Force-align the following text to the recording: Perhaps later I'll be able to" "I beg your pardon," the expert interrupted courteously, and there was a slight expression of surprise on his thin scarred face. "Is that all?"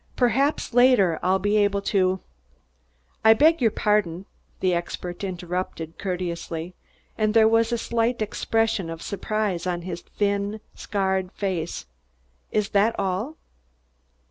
Perhaps 0.15 0.73
later 0.73 1.19
I'll 1.21 1.37
be 1.37 1.57
able 1.57 1.83
to" 1.93 2.21
"I 3.23 3.35
beg 3.35 3.61
your 3.61 3.69
pardon," 3.69 4.25
the 4.59 4.73
expert 4.73 5.23
interrupted 5.23 5.99
courteously, 5.99 6.73
and 7.19 7.35
there 7.35 7.47
was 7.47 7.71
a 7.71 7.77
slight 7.77 8.19
expression 8.19 8.89
of 8.89 9.03
surprise 9.03 9.67
on 9.67 9.83
his 9.83 10.01
thin 10.01 10.59
scarred 10.73 11.31
face. 11.33 11.85
"Is 12.51 12.69
that 12.69 12.95
all?" 12.97 13.37